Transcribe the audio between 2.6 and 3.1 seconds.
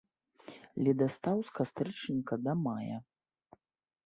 мая.